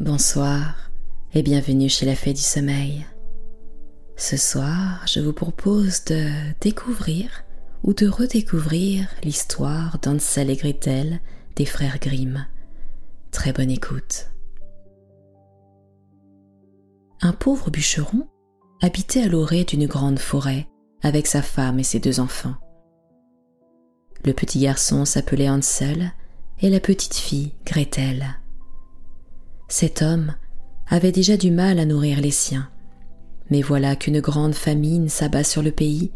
[0.00, 0.92] Bonsoir
[1.34, 3.04] et bienvenue chez la Fée du Sommeil.
[4.16, 7.42] Ce soir, je vous propose de découvrir
[7.82, 11.18] ou de redécouvrir l'histoire d'Ansel et Gretel
[11.56, 12.46] des frères Grimm.
[13.32, 14.30] Très bonne écoute.
[17.20, 18.28] Un pauvre bûcheron
[18.80, 20.68] habitait à l'orée d'une grande forêt
[21.02, 22.54] avec sa femme et ses deux enfants.
[24.24, 26.12] Le petit garçon s'appelait Hansel
[26.60, 28.38] et la petite fille Gretel.
[29.68, 30.34] Cet homme
[30.88, 32.70] avait déjà du mal à nourrir les siens.
[33.50, 36.10] Mais voilà qu'une grande famine s'abat sur le pays,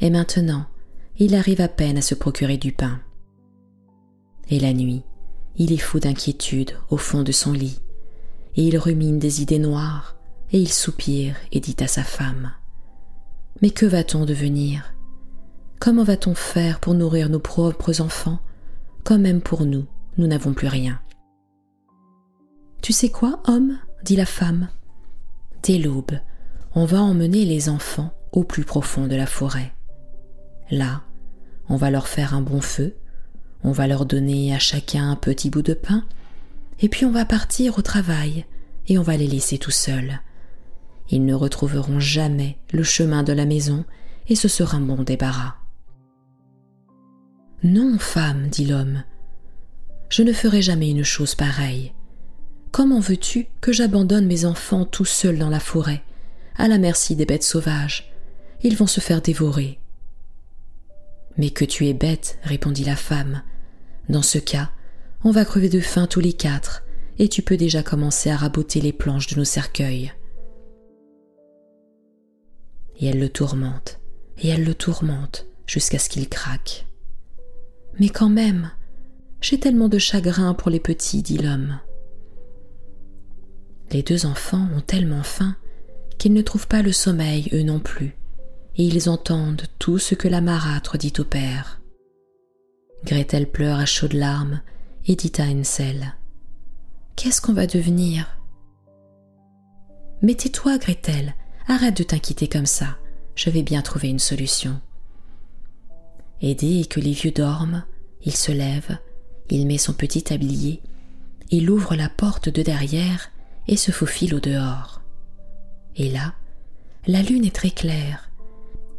[0.00, 0.66] et maintenant
[1.18, 3.00] il arrive à peine à se procurer du pain.
[4.48, 5.02] Et la nuit,
[5.56, 7.80] il est fou d'inquiétude au fond de son lit,
[8.56, 10.16] et il rumine des idées noires,
[10.52, 12.52] et il soupire et dit à sa femme
[13.60, 14.94] Mais que va-t-on devenir?
[15.80, 18.38] Comment va-t-on faire pour nourrir nos propres enfants,
[19.04, 19.84] quand même pour nous,
[20.16, 21.00] nous n'avons plus rien
[22.86, 24.68] tu sais quoi, homme dit la femme.
[25.64, 26.20] Dès l'aube,
[26.72, 29.72] on va emmener les enfants au plus profond de la forêt.
[30.70, 31.02] Là,
[31.68, 32.94] on va leur faire un bon feu,
[33.64, 36.04] on va leur donner à chacun un petit bout de pain,
[36.78, 38.46] et puis on va partir au travail,
[38.86, 40.20] et on va les laisser tout seuls.
[41.10, 43.84] Ils ne retrouveront jamais le chemin de la maison,
[44.28, 45.56] et ce sera un bon débarras.
[47.64, 49.02] Non, femme, dit l'homme,
[50.08, 51.92] je ne ferai jamais une chose pareille.
[52.72, 56.02] Comment veux-tu que j'abandonne mes enfants tout seuls dans la forêt,
[56.56, 58.12] à la merci des bêtes sauvages?
[58.62, 59.78] Ils vont se faire dévorer.
[61.36, 63.42] Mais que tu es bête, répondit la femme.
[64.08, 64.70] Dans ce cas,
[65.24, 66.84] on va crever de faim tous les quatre,
[67.18, 70.12] et tu peux déjà commencer à raboter les planches de nos cercueils.
[72.98, 74.00] Et elle le tourmente,
[74.38, 76.86] et elle le tourmente, jusqu'à ce qu'il craque.
[77.98, 78.70] Mais quand même,
[79.40, 81.78] j'ai tellement de chagrin pour les petits, dit l'homme.
[83.92, 85.56] Les deux enfants ont tellement faim
[86.18, 88.16] qu'ils ne trouvent pas le sommeil eux non plus,
[88.76, 91.80] et ils entendent tout ce que la marâtre dit au père.
[93.04, 94.60] Gretel pleure à chaudes larmes
[95.06, 96.14] et dit à Hansel
[97.14, 98.38] Qu'est-ce qu'on va devenir
[100.22, 101.34] Mais tais-toi, Gretel,
[101.68, 102.98] arrête de t'inquiéter comme ça,
[103.34, 104.80] je vais bien trouver une solution.
[106.40, 107.84] Et dès que les vieux dorment,
[108.24, 108.98] il se lève,
[109.50, 110.82] il met son petit tablier,
[111.50, 113.30] il ouvre la porte de derrière
[113.68, 115.02] et se faufile au dehors.
[115.96, 116.34] Et là,
[117.06, 118.30] la lune est très claire,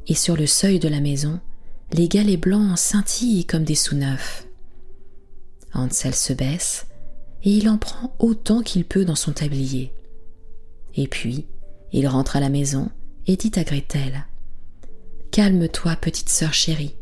[0.07, 1.39] et sur le seuil de la maison,
[1.93, 4.47] les galets blancs scintillent comme des sous-neufs.
[5.73, 6.87] Hansel se baisse,
[7.43, 9.93] et il en prend autant qu'il peut dans son tablier.
[10.95, 11.45] Et puis,
[11.93, 12.89] il rentre à la maison
[13.27, 14.25] et dit à Gretel
[15.31, 16.95] Calme-toi, petite sœur chérie,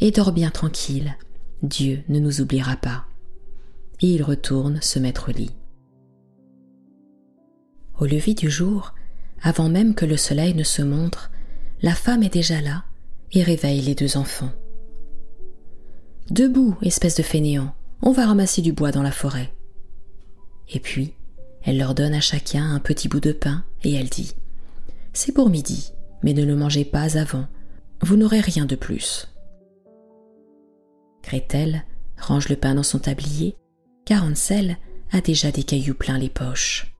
[0.00, 1.16] et dors bien tranquille.
[1.62, 3.04] Dieu ne nous oubliera pas.
[4.00, 5.52] Et il retourne se mettre au lit.
[7.98, 8.94] Au lever du jour,
[9.42, 11.30] avant même que le soleil ne se montre,
[11.82, 12.84] la femme est déjà là
[13.32, 14.50] et réveille les deux enfants.
[16.30, 19.52] Debout, espèce de fainéant, on va ramasser du bois dans la forêt.
[20.72, 21.14] Et puis,
[21.62, 24.32] elle leur donne à chacun un petit bout de pain et elle dit
[25.12, 27.46] C'est pour midi, mais ne le mangez pas avant,
[28.00, 29.28] vous n'aurez rien de plus.
[31.22, 31.84] Gretel
[32.18, 33.56] range le pain dans son tablier,
[34.04, 34.78] car Hansel
[35.12, 36.93] a déjà des cailloux pleins les poches.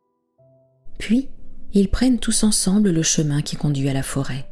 [0.98, 1.28] Puis,
[1.72, 4.48] ils prennent tous ensemble le chemin qui conduit à la forêt.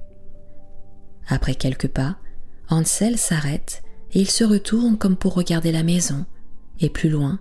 [1.29, 2.17] Après quelques pas,
[2.69, 3.83] Hansel s'arrête
[4.13, 6.27] et il se retourne comme pour regarder la maison,
[6.81, 7.39] et plus loin,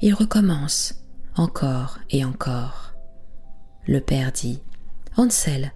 [0.00, 1.02] il recommence,
[1.34, 2.94] encore et encore.
[3.86, 4.60] Le père dit
[5.16, 5.72] Hansel,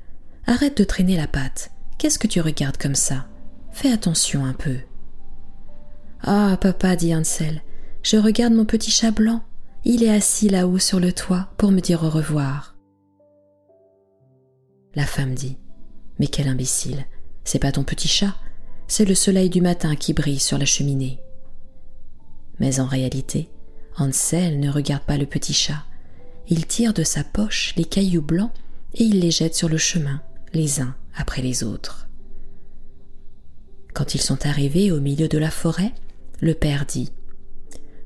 [0.47, 3.26] arrête de traîner la patte, qu'est-ce que tu regardes comme ça?
[3.72, 4.76] Fais attention un peu.
[6.22, 7.62] Ah, papa, dit Hansel,
[8.03, 9.42] je regarde mon petit chat blanc.
[9.88, 12.74] Il est assis là-haut sur le toit pour me dire au revoir.
[14.97, 15.58] La femme dit
[16.19, 17.06] Mais quel imbécile
[17.44, 18.34] C'est pas ton petit chat,
[18.88, 21.20] c'est le soleil du matin qui brille sur la cheminée.
[22.58, 23.48] Mais en réalité,
[23.97, 25.84] Hansel ne regarde pas le petit chat.
[26.48, 28.50] Il tire de sa poche les cailloux blancs
[28.94, 30.21] et il les jette sur le chemin,
[30.53, 32.09] les uns après les autres.
[33.94, 35.92] Quand ils sont arrivés au milieu de la forêt,
[36.41, 37.12] le père dit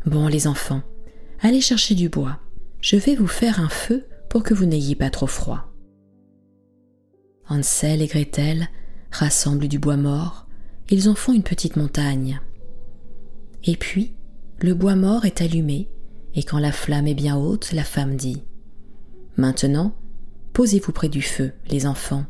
[0.04, 0.82] Bon, les enfants,
[1.42, 2.38] allez chercher du bois.
[2.80, 5.72] Je vais vous faire un feu pour que vous n'ayez pas trop froid.
[7.48, 8.68] Hansel et Gretel
[9.10, 10.46] rassemblent du bois mort,
[10.88, 12.40] ils en font une petite montagne.
[13.64, 14.14] Et puis,
[14.60, 15.88] le bois mort est allumé,
[16.34, 18.42] et quand la flamme est bien haute, la femme dit
[19.36, 19.94] Maintenant,
[20.52, 22.24] posez-vous près du feu, les enfants,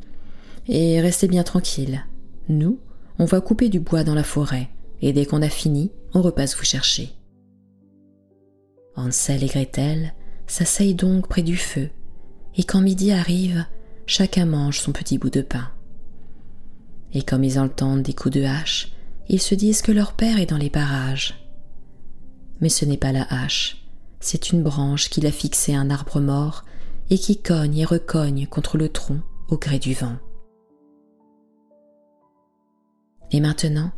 [0.69, 2.06] et restez bien tranquilles.
[2.49, 2.81] Nous,
[3.19, 4.71] on va couper du bois dans la forêt,
[5.03, 7.11] et dès qu'on a fini, on repasse vous chercher.
[8.97, 10.15] Hansel et Gretel
[10.47, 11.91] s'asseyent donc près du feu,
[12.57, 13.65] et quand midi arrive,
[14.07, 15.71] chacun mange son petit bout de pain.
[17.13, 18.93] Et comme ils entendent des coups de hache,
[19.29, 21.47] ils se disent que leur père est dans les parages.
[22.61, 23.85] Mais ce n'est pas la hache,
[24.21, 26.65] c'est une branche qu'il a fixée à un arbre mort
[27.09, 30.17] et qui cogne et recogne contre le tronc au gré du vent.
[33.33, 33.93] Et maintenant,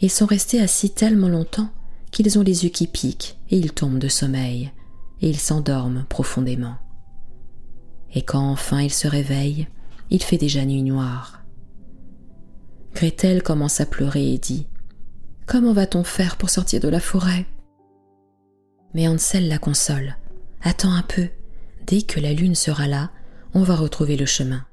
[0.00, 1.70] ils sont restés assis tellement longtemps
[2.18, 4.72] qu'ils ont les yeux qui piquent et ils tombent de sommeil,
[5.20, 6.74] et ils s'endorment profondément.
[8.12, 9.68] Et quand enfin ils se réveillent,
[10.10, 11.44] il fait déjà nuit noire.
[12.92, 14.66] Gretel commence à pleurer et dit
[15.46, 17.46] Comment va-t-on faire pour sortir de la forêt?
[18.94, 20.16] Mais Hansel la console.
[20.60, 21.28] Attends un peu.
[21.86, 23.12] Dès que la lune sera là,
[23.54, 24.66] on va retrouver le chemin.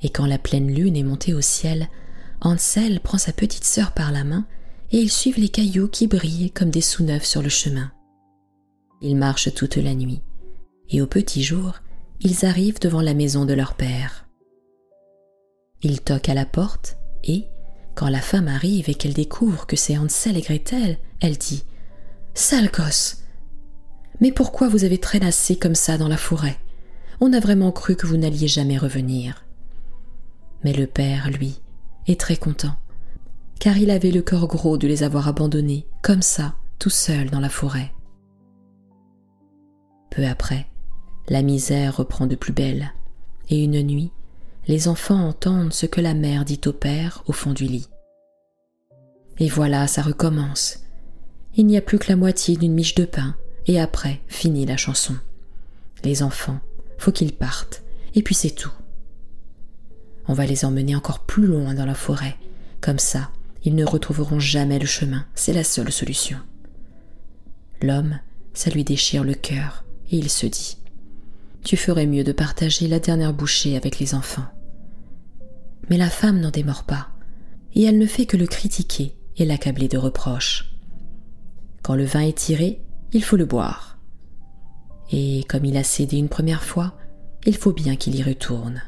[0.00, 1.88] Et quand la pleine lune est montée au ciel,
[2.40, 4.46] Hansel prend sa petite sœur par la main
[4.92, 7.92] et ils suivent les cailloux qui brillent comme des sous-neufs sur le chemin.
[9.00, 10.22] Ils marchent toute la nuit,
[10.90, 11.74] et au petit jour,
[12.20, 14.28] ils arrivent devant la maison de leur père.
[15.82, 17.46] Ils toquent à la porte, et,
[17.94, 21.64] quand la femme arrive et qu'elle découvre que c'est Hansel et Gretel, elle dit
[22.34, 23.18] Sale gosse
[24.20, 26.58] Mais pourquoi vous avez traînassé comme ça dans la forêt?
[27.20, 29.44] On a vraiment cru que vous n'alliez jamais revenir.
[30.64, 31.60] Mais le père, lui,
[32.06, 32.76] est très content
[33.60, 37.40] car il avait le cœur gros de les avoir abandonnés, comme ça, tout seul dans
[37.40, 37.92] la forêt.
[40.10, 40.66] Peu après,
[41.28, 42.92] la misère reprend de plus belle,
[43.50, 44.10] et une nuit,
[44.66, 47.88] les enfants entendent ce que la mère dit au père au fond du lit.
[49.38, 50.80] Et voilà, ça recommence.
[51.54, 53.36] Il n'y a plus que la moitié d'une miche de pain,
[53.66, 55.14] et après, finit la chanson.
[56.02, 56.60] Les enfants,
[56.96, 57.82] faut qu'ils partent,
[58.14, 58.72] et puis c'est tout.
[60.28, 62.36] On va les emmener encore plus loin dans la forêt,
[62.80, 63.30] comme ça,
[63.64, 66.38] ils ne retrouveront jamais le chemin, c'est la seule solution.
[67.82, 68.18] L'homme,
[68.52, 70.78] ça lui déchire le cœur, et il se dit
[71.62, 74.46] Tu ferais mieux de partager la dernière bouchée avec les enfants.
[75.88, 77.08] Mais la femme n'en démord pas,
[77.74, 80.74] et elle ne fait que le critiquer et l'accabler de reproches.
[81.82, 83.98] Quand le vin est tiré, il faut le boire.
[85.10, 86.94] Et comme il a cédé une première fois,
[87.46, 88.82] il faut bien qu'il y retourne.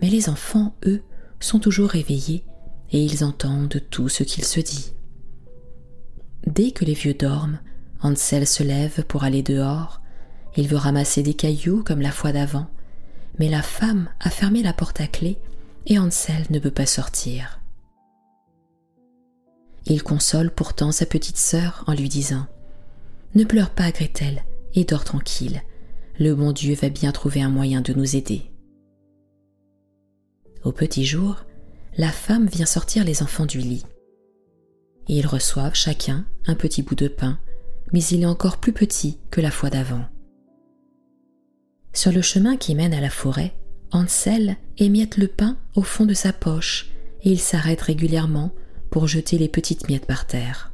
[0.00, 1.02] Mais les enfants, eux,
[1.40, 2.44] sont toujours réveillés
[2.92, 4.92] et ils entendent tout ce qu'il se dit.
[6.46, 7.58] Dès que les vieux dorment,
[8.02, 10.00] Hansel se lève pour aller dehors.
[10.56, 12.68] Il veut ramasser des cailloux comme la fois d'avant,
[13.38, 15.38] mais la femme a fermé la porte à clé
[15.86, 17.60] et Hansel ne peut pas sortir.
[19.86, 22.46] Il console pourtant sa petite sœur en lui disant
[23.34, 24.44] Ne pleure pas, Gretel,
[24.74, 25.62] et dors tranquille.
[26.18, 28.50] Le bon Dieu va bien trouver un moyen de nous aider.
[30.64, 31.44] Au petit jour,
[31.96, 33.84] la femme vient sortir les enfants du lit.
[35.08, 37.38] ils reçoivent chacun un petit bout de pain,
[37.92, 40.04] mais il est encore plus petit que la fois d'avant.
[41.92, 43.54] Sur le chemin qui mène à la forêt,
[43.92, 46.90] Hansel émiette le pain au fond de sa poche
[47.22, 48.52] et il s'arrête régulièrement
[48.90, 50.72] pour jeter les petites miettes par terre.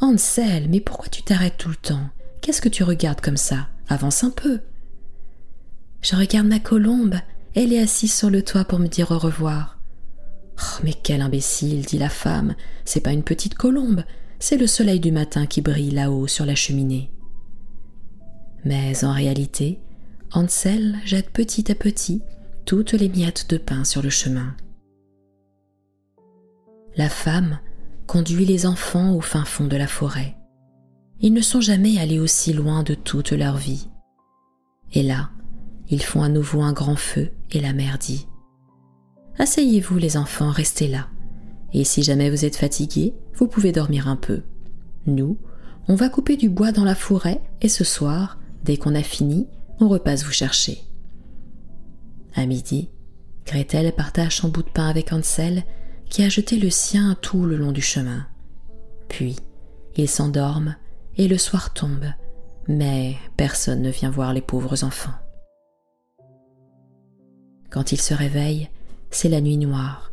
[0.00, 2.08] Hansel, mais pourquoi tu t'arrêtes tout le temps?
[2.40, 3.68] Qu'est-ce que tu regardes comme ça?
[3.88, 4.60] Avance un peu.
[6.00, 7.16] Je regarde ma colombe,
[7.54, 9.78] elle est assise sur le toit pour me dire au revoir.
[10.58, 12.54] Oh, mais quel imbécile, dit la femme,
[12.84, 14.02] c'est pas une petite colombe,
[14.38, 17.10] c'est le soleil du matin qui brille là-haut sur la cheminée.
[18.64, 19.80] Mais en réalité,
[20.32, 22.22] Hansel jette petit à petit
[22.64, 24.54] toutes les miettes de pain sur le chemin.
[26.96, 27.60] La femme
[28.06, 30.36] conduit les enfants au fin fond de la forêt.
[31.20, 33.88] Ils ne sont jamais allés aussi loin de toute leur vie.
[34.92, 35.30] Et là,
[35.90, 38.26] ils font à nouveau un grand feu et la mère dit
[39.38, 41.08] Asseyez-vous les enfants, restez là.
[41.72, 44.42] Et si jamais vous êtes fatigués, vous pouvez dormir un peu.
[45.06, 45.38] Nous,
[45.86, 49.46] on va couper du bois dans la forêt et ce soir, dès qu'on a fini,
[49.80, 50.82] on repasse vous chercher.
[52.34, 52.90] À midi,
[53.46, 55.64] Gretel partage son bout de pain avec Hansel
[56.10, 58.26] qui a jeté le sien tout le long du chemin.
[59.08, 59.36] Puis,
[59.96, 60.76] ils s'endorment
[61.16, 62.12] et le soir tombe,
[62.66, 65.14] mais personne ne vient voir les pauvres enfants.
[67.70, 68.68] Quand il se réveille,
[69.10, 70.12] c'est la nuit noire.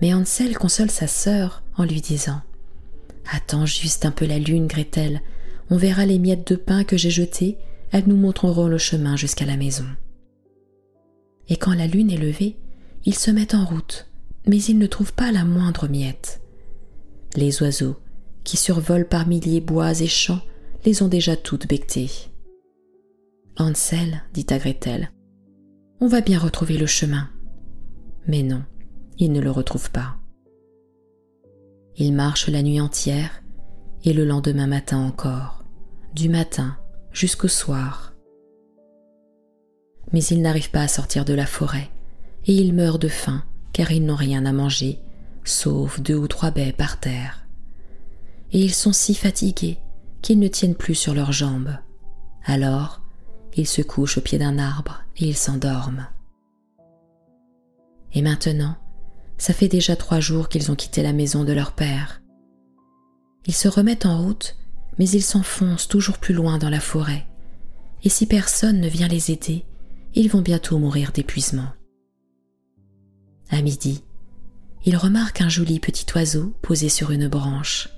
[0.00, 2.40] Mais Hansel console sa sœur en lui disant
[3.32, 5.20] Attends juste un peu la lune, Gretel.
[5.70, 7.56] On verra les miettes de pain que j'ai jetées,
[7.90, 9.86] elles nous montreront le chemin jusqu'à la maison.
[11.48, 12.56] Et quand la lune est levée,
[13.04, 14.08] ils se mettent en route,
[14.46, 16.40] mais ils ne trouvent pas la moindre miette.
[17.36, 17.96] Les oiseaux,
[18.44, 20.42] qui survolent par milliers bois et champs,
[20.84, 22.10] les ont déjà toutes bectées.
[23.56, 25.10] Hansel, dit à Gretel,
[26.04, 27.30] on va bien retrouver le chemin.
[28.26, 28.62] Mais non,
[29.16, 30.18] il ne le retrouve pas.
[31.96, 33.42] Il marche la nuit entière
[34.04, 35.64] et le lendemain matin encore.
[36.14, 36.76] du matin
[37.10, 38.12] jusqu'au soir.
[40.12, 41.88] Mais ils n'arrivent pas à sortir de la forêt,
[42.44, 43.42] et ils meurent de faim
[43.72, 45.00] car ils n'ont rien à manger,
[45.42, 47.48] sauf deux ou trois baies par terre.
[48.52, 49.78] Et ils sont si fatigués
[50.20, 51.78] qu'ils ne tiennent plus sur leurs jambes.
[52.44, 53.03] Alors,
[53.56, 56.08] ils se couchent au pied d'un arbre et ils s'endorment.
[58.12, 58.76] Et maintenant,
[59.38, 62.22] ça fait déjà trois jours qu'ils ont quitté la maison de leur père.
[63.46, 64.56] Ils se remettent en route,
[64.98, 67.26] mais ils s'enfoncent toujours plus loin dans la forêt,
[68.02, 69.64] et si personne ne vient les aider,
[70.14, 71.68] ils vont bientôt mourir d'épuisement.
[73.50, 74.04] À midi,
[74.84, 77.88] ils remarquent un joli petit oiseau posé sur une branche.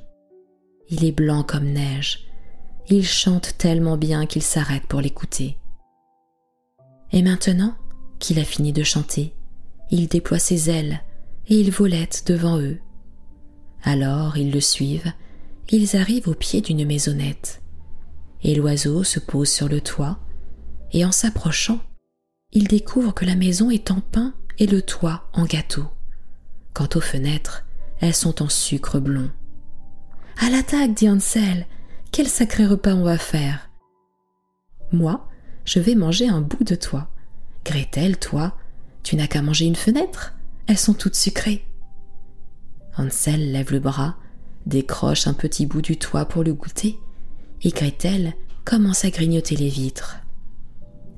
[0.88, 2.26] Il est blanc comme neige.
[2.88, 5.58] Il chante tellement bien qu'ils s'arrêtent pour l'écouter.
[7.12, 7.74] Et maintenant
[8.18, 9.34] qu'il a fini de chanter,
[9.90, 11.02] il déploie ses ailes
[11.48, 12.78] et il volette devant eux.
[13.82, 15.12] Alors ils le suivent,
[15.70, 17.60] ils arrivent au pied d'une maisonnette.
[18.42, 20.18] Et l'oiseau se pose sur le toit,
[20.92, 21.80] et en s'approchant,
[22.52, 25.84] il découvre que la maison est en pain et le toit en gâteau.
[26.72, 27.64] Quant aux fenêtres,
[28.00, 29.30] elles sont en sucre blond.
[30.38, 31.66] À l'attaque, dit Hansel,
[32.12, 33.70] quel sacré repas on va faire?
[34.92, 35.28] Moi,
[35.64, 37.08] je vais manger un bout de toit.
[37.64, 38.56] Gretel, toi,
[39.02, 40.34] tu n'as qu'à manger une fenêtre.
[40.66, 41.64] Elles sont toutes sucrées.
[42.96, 44.16] Hansel lève le bras,
[44.64, 46.98] décroche un petit bout du toit pour le goûter,
[47.62, 48.32] et Gretel
[48.64, 50.18] commence à grignoter les vitres.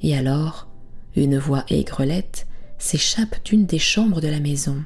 [0.02, 0.68] Et alors,
[1.16, 2.46] une voix aigrelette
[2.78, 4.84] s'échappe d'une des chambres de la maison.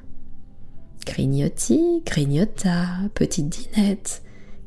[1.04, 4.22] Grignoti, grignota, petite dinette,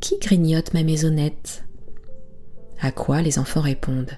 [0.06, 1.66] qui grignote ma maisonnette?
[2.80, 4.16] À quoi les enfants répondent?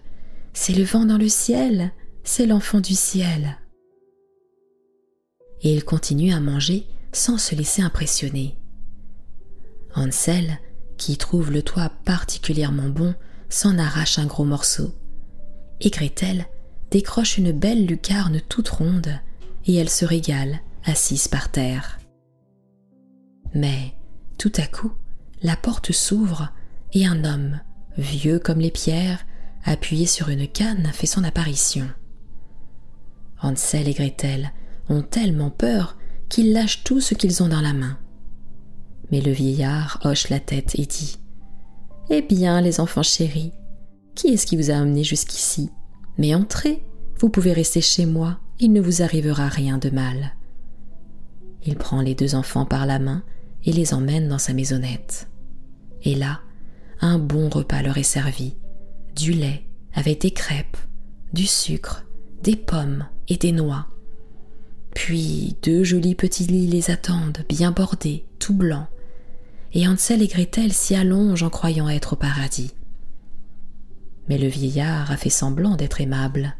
[0.51, 1.93] C'est le vent dans le ciel,
[2.25, 3.57] c'est l'enfant du ciel.
[5.61, 8.57] Et ils continuent à manger sans se laisser impressionner.
[9.95, 10.59] Hansel,
[10.97, 13.15] qui trouve le toit particulièrement bon,
[13.47, 14.93] s'en arrache un gros morceau.
[15.79, 16.47] Et Gretel
[16.91, 19.21] décroche une belle lucarne toute ronde
[19.65, 21.97] et elle se régale, assise par terre.
[23.53, 23.93] Mais,
[24.37, 24.91] tout à coup,
[25.41, 26.51] la porte s'ouvre
[26.93, 27.59] et un homme,
[27.97, 29.25] vieux comme les pierres,
[29.63, 31.87] appuyé sur une canne, fait son apparition.
[33.41, 34.51] Hansel et Gretel
[34.89, 35.97] ont tellement peur
[36.29, 37.97] qu'ils lâchent tout ce qu'ils ont dans la main.
[39.11, 41.17] Mais le vieillard hoche la tête et dit
[42.09, 43.53] Eh bien, les enfants chéris,
[44.15, 45.69] qui est-ce qui vous a amené jusqu'ici?
[46.17, 46.83] Mais entrez,
[47.19, 50.33] vous pouvez rester chez moi, il ne vous arrivera rien de mal.
[51.65, 53.23] Il prend les deux enfants par la main
[53.67, 55.27] et les emmène dans sa maisonnette.
[56.01, 56.39] Et là,
[57.01, 58.55] un bon repas leur est servi,
[59.15, 60.77] du lait avec des crêpes,
[61.33, 62.05] du sucre,
[62.41, 63.87] des pommes et des noix.
[64.95, 68.87] Puis deux jolis petits lits les attendent, bien bordés, tout blancs,
[69.73, 72.71] et Hansel et Gretel s'y allongent en croyant être au paradis.
[74.29, 76.55] Mais le vieillard a fait semblant d'être aimable.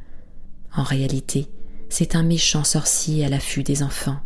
[0.76, 1.48] En réalité,
[1.90, 4.20] c'est un méchant sorcier à l'affût des enfants.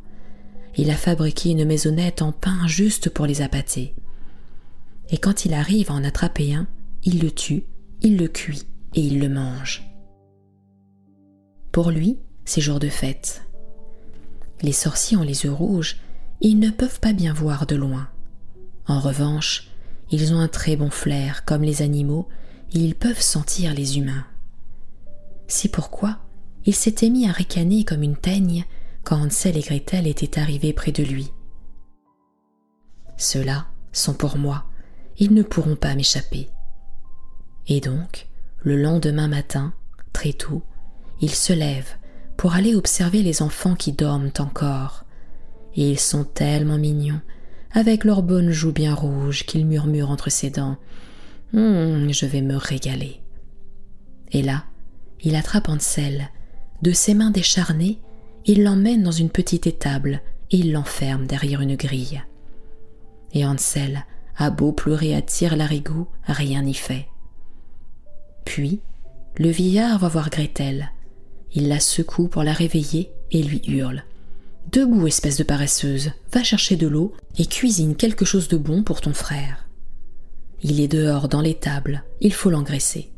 [0.78, 3.94] Il a fabriqué une maisonnette en pain juste pour les appâter.
[5.10, 6.68] Et quand il arrive à en attraper un,
[7.04, 7.66] il le tue,
[8.02, 9.84] il le cuit et il le mange.
[11.72, 13.44] Pour lui, c'est jour de fête.
[14.62, 15.98] Les sorciers ont les yeux rouges
[16.42, 18.10] et ils ne peuvent pas bien voir de loin.
[18.88, 19.70] En revanche,
[20.12, 22.28] ils ont un très bon flair comme les animaux
[22.74, 24.26] ils peuvent sentir les humains.
[25.48, 26.20] C'est pourquoi
[26.66, 28.66] il s'était mis à ricaner comme une teigne
[29.04, 31.32] quand Hansel et Gretel étaient arrivés près de lui.
[33.18, 34.66] Ceux-là sont pour moi,
[35.18, 36.50] ils ne pourront pas m'échapper.
[37.68, 38.28] Et donc,
[38.60, 39.74] le lendemain matin,
[40.14, 40.64] très tôt,
[41.20, 41.90] il se lève
[42.38, 45.06] pour aller observer les enfants qui dorment encore.
[45.76, 47.22] Et ils sont tellement mignons,
[47.72, 50.78] avec leurs bonnes joues bien rouges, qu'il murmure entre ses dents
[51.54, 53.22] Hum, je vais me régaler.
[54.32, 54.64] Et là,
[55.22, 56.30] il attrape Ansel.
[56.82, 58.00] De ses mains décharnées,
[58.46, 62.22] il l'emmène dans une petite étable et il l'enferme derrière une grille.
[63.34, 64.06] Et Ansel
[64.38, 67.08] a beau pleurer à tire larigot, rien n'y fait.
[68.46, 68.82] Puis,
[69.38, 70.92] le vieillard va voir Gretel.
[71.54, 74.04] Il la secoue pour la réveiller et lui hurle.
[74.72, 79.02] Debout, espèce de paresseuse, va chercher de l'eau et cuisine quelque chose de bon pour
[79.02, 79.68] ton frère.
[80.64, 83.12] Il est dehors dans l'étable, il faut l'engraisser.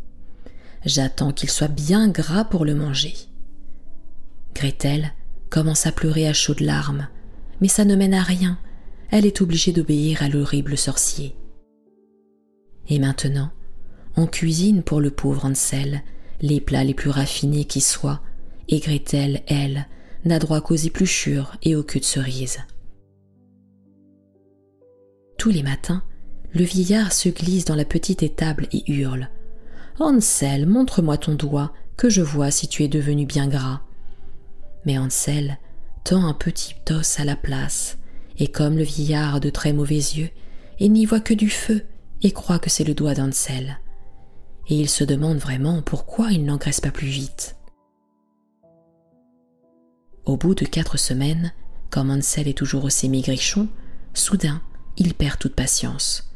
[0.86, 3.16] J'attends qu'il soit bien gras pour le manger.
[4.54, 5.14] Gretel
[5.50, 7.08] commence à pleurer à chaudes larmes,
[7.62, 8.58] mais ça ne mène à rien.
[9.10, 11.36] Elle est obligée d'obéir à l'horrible sorcier.
[12.90, 13.52] Et maintenant,
[14.16, 16.02] on cuisine pour le pauvre Ansel
[16.42, 18.22] les plats les plus raffinés qui soient,
[18.68, 19.88] et Gretel, elle,
[20.26, 22.60] n'a droit qu'aux épluchures et aux queues de cerises.
[25.38, 26.04] Tous les matins,
[26.54, 29.30] le vieillard se glisse dans la petite étable et hurle.
[30.00, 33.82] Hansel, montre-moi ton doigt, que je vois si tu es devenu bien gras.
[34.86, 35.58] Mais Hansel
[36.04, 37.98] tend un petit os à la place,
[38.38, 40.30] et comme le vieillard a de très mauvais yeux,
[40.80, 41.86] il n'y voit que du feu
[42.22, 43.80] et croit que c'est le doigt d'Hansel.
[44.68, 47.56] Et il se demande vraiment pourquoi il n'engraisse pas plus vite.
[50.26, 51.54] Au bout de quatre semaines,
[51.90, 53.68] comme Hansel est toujours aussi maigrichon,
[54.14, 54.62] soudain,
[54.98, 56.32] il perd toute patience,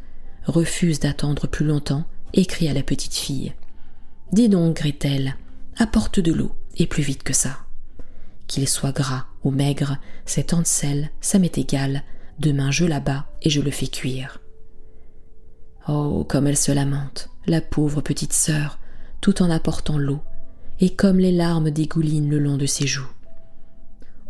[0.45, 3.53] refuse d'attendre plus longtemps et crie à la petite fille.
[4.33, 5.37] Dis donc, Gretel,
[5.77, 7.66] apporte de l'eau, et plus vite que ça.
[8.47, 12.03] Qu'il soit gras ou maigre, cet Hansel, ça m'est égal,
[12.39, 14.39] demain je bats et je le fais cuire.
[15.87, 18.79] Oh, comme elle se lamente, la pauvre petite sœur,
[19.21, 20.21] tout en apportant l'eau,
[20.79, 23.09] et comme les larmes dégoulinent le long de ses joues.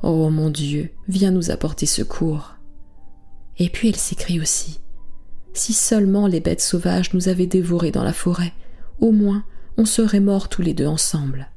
[0.03, 2.55] Oh mon Dieu, viens nous apporter secours.
[3.57, 4.79] Et puis elle s'écrie aussi.
[5.53, 8.53] Si seulement les bêtes sauvages nous avaient dévorés dans la forêt,
[8.99, 9.43] au moins
[9.77, 11.49] on serait morts tous les deux ensemble.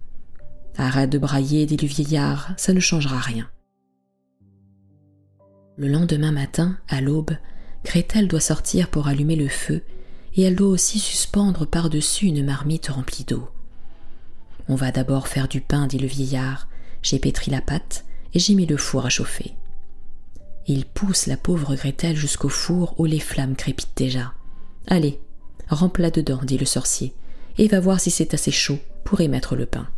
[0.77, 3.51] Arrête de brailler, dit le vieillard, ça ne changera rien.
[5.77, 7.37] Le lendemain matin, à l'aube,
[7.85, 9.83] Gretel doit sortir pour allumer le feu,
[10.35, 13.49] et elle doit aussi suspendre par-dessus une marmite remplie d'eau.
[14.69, 16.69] On va d'abord faire du pain, dit le vieillard.
[17.03, 19.55] J'ai pétri la pâte, et j'ai mis le four à chauffer.
[20.67, 24.35] Il pousse la pauvre Gretel jusqu'au four où les flammes crépitent déjà.
[24.87, 25.19] Allez,
[25.69, 27.15] remplis dedans, dit le sorcier,
[27.59, 29.89] et va voir si c'est assez chaud pour y mettre le pain.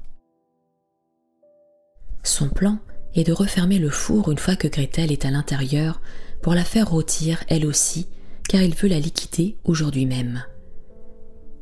[2.22, 2.78] Son plan
[3.14, 6.00] est de refermer le four une fois que Gretel est à l'intérieur
[6.40, 8.08] pour la faire rôtir elle aussi,
[8.48, 10.44] car il veut la liquider aujourd'hui même.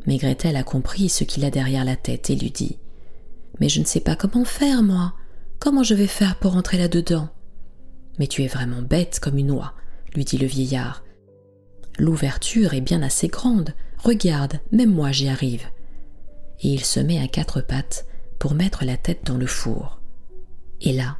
[0.06, 2.78] Mais Gretel a compris ce qu'il a derrière la tête et lui dit
[3.60, 5.14] Mais je ne sais pas comment faire, moi.
[5.58, 7.28] Comment je vais faire pour entrer là-dedans
[8.18, 9.74] Mais tu es vraiment bête comme une oie,
[10.14, 11.04] lui dit le vieillard.
[11.98, 13.74] L'ouverture est bien assez grande.
[13.98, 15.66] Regarde, même moi j'y arrive.
[16.62, 18.06] Et il se met à quatre pattes
[18.38, 20.00] pour mettre la tête dans le four.
[20.80, 21.16] Et là,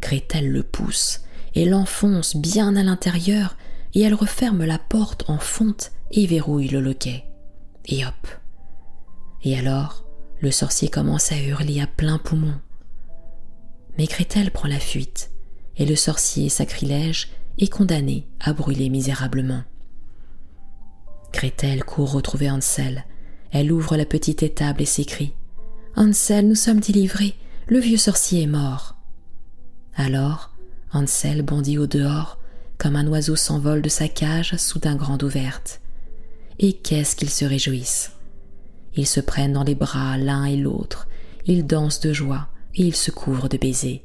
[0.00, 1.22] Gretel le pousse
[1.54, 3.56] et l'enfonce bien à l'intérieur,
[3.94, 7.24] et elle referme la porte en fonte et verrouille le loquet.
[7.86, 8.28] Et hop.
[9.42, 10.04] Et alors,
[10.40, 12.54] le sorcier commence à hurler à plein poumon.
[13.96, 15.30] Mais Gretel prend la fuite,
[15.76, 19.62] et le sorcier sacrilège est condamné à brûler misérablement.
[21.32, 23.04] Gretel court retrouver Hansel.
[23.50, 25.34] Elle ouvre la petite étable et s'écrie
[25.96, 27.34] Hansel, nous sommes délivrés,
[27.66, 28.97] le vieux sorcier est mort.
[29.98, 30.52] Alors,
[30.92, 32.38] Hansel bondit au dehors,
[32.78, 35.80] comme un oiseau s'envole de sa cage soudain grande ouverte.
[36.60, 38.12] Et qu'est-ce qu'ils se réjouissent
[38.94, 41.08] Ils se prennent dans les bras l'un et l'autre,
[41.46, 44.04] ils dansent de joie, et ils se couvrent de baisers.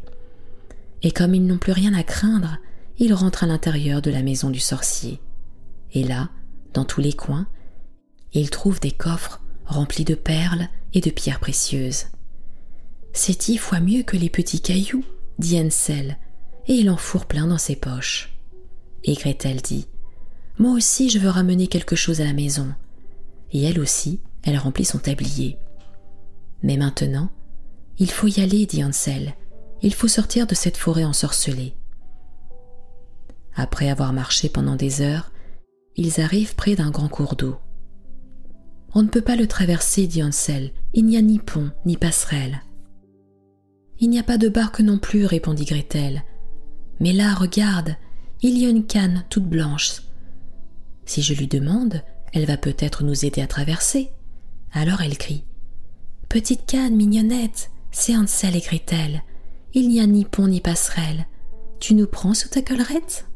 [1.04, 2.58] Et comme ils n'ont plus rien à craindre,
[2.98, 5.20] ils rentrent à l'intérieur de la maison du sorcier.
[5.94, 6.30] Et là,
[6.74, 7.46] dans tous les coins,
[8.34, 12.06] ils trouvent des coffres remplis de perles et de pierres précieuses.
[13.14, 15.06] C'est dix fois mieux que les petits cailloux,
[15.40, 16.18] dit Hansel,
[16.68, 18.38] et il en fourre plein dans ses poches.
[19.04, 19.88] Et Gretel dit
[20.58, 22.74] Moi aussi je veux ramener quelque chose à la maison.
[23.52, 25.58] Et elle aussi, elle remplit son tablier.
[26.64, 27.30] Mais maintenant,
[28.00, 29.36] il faut y aller, dit Hansel.
[29.82, 31.76] Il faut sortir de cette forêt ensorcelée.
[33.56, 35.32] Après avoir marché pendant des heures,
[35.96, 37.58] ils arrivent près d'un grand cours d'eau.
[38.96, 40.72] On ne peut pas le traverser, dit Hansel.
[40.94, 42.62] Il n'y a ni pont, ni passerelle.
[44.00, 46.24] Il n'y a pas de barque non plus, répondit Gretel.
[47.00, 47.96] Mais là, regarde,
[48.42, 50.02] il y a une canne toute blanche.
[51.06, 52.02] Si je lui demande,
[52.34, 54.12] elle va peut-être nous aider à traverser.
[54.72, 55.44] Alors elle crie.
[56.30, 59.22] Petite canne, mignonnette, c'est Hansel et Gretel.
[59.74, 61.28] Il n'y a ni pont ni passerelle.
[61.80, 63.28] Tu nous prends sous ta collerette?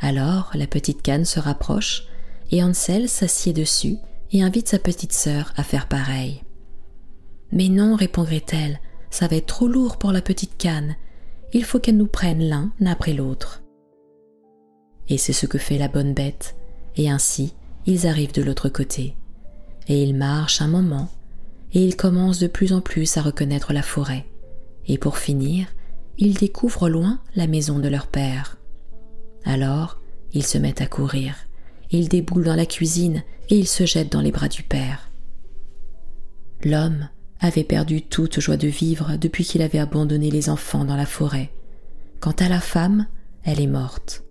[0.00, 2.04] Alors la petite canne se rapproche
[2.50, 3.96] et Hansel s'assied dessus
[4.32, 6.42] et invite sa petite sœur à faire pareil.
[7.52, 8.80] Mais non, répond Gretel,
[9.14, 10.96] ça va être trop lourd pour la petite canne.
[11.52, 13.62] Il faut qu'elle nous prenne l'un après l'autre.
[15.08, 16.56] Et c'est ce que fait la bonne bête,
[16.96, 17.54] et ainsi
[17.86, 19.14] ils arrivent de l'autre côté.
[19.86, 21.12] Et ils marchent un moment,
[21.72, 24.26] et ils commencent de plus en plus à reconnaître la forêt.
[24.88, 25.68] Et pour finir,
[26.18, 28.58] ils découvrent loin la maison de leur père.
[29.44, 30.00] Alors,
[30.32, 31.36] ils se mettent à courir.
[31.92, 35.08] Ils déboulent dans la cuisine et ils se jettent dans les bras du père.
[36.64, 37.08] L'homme
[37.44, 41.52] avait perdu toute joie de vivre depuis qu'il avait abandonné les enfants dans la forêt.
[42.20, 43.06] Quant à la femme,
[43.42, 44.24] elle est morte.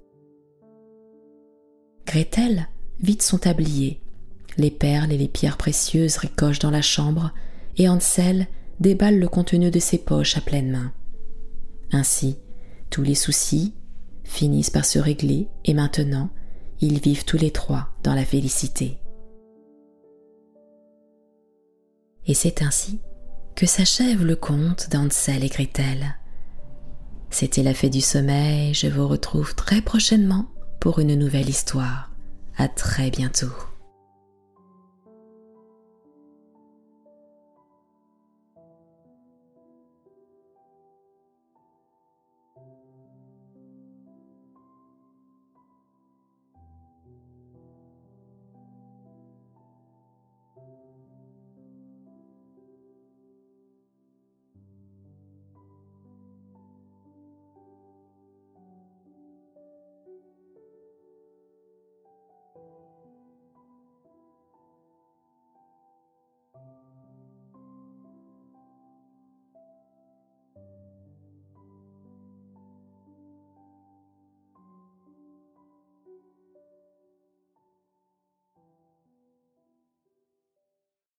[2.05, 2.67] Gretel
[3.01, 4.03] vide son tablier
[4.57, 7.31] les perles et les pierres précieuses ricochent dans la chambre,
[7.77, 8.47] et Hansel
[8.79, 10.91] déballe le contenu de ses poches à pleine main.
[11.91, 12.37] Ainsi,
[12.89, 13.73] tous les soucis
[14.23, 16.29] finissent par se régler, et maintenant,
[16.81, 18.97] ils vivent tous les trois dans la félicité.
[22.27, 22.99] Et c'est ainsi
[23.55, 26.15] que s'achève le conte d'Ansel et Gretel.
[27.29, 30.47] C'était la fée du sommeil, je vous retrouve très prochainement
[30.79, 32.11] pour une nouvelle histoire.
[32.57, 33.51] À très bientôt.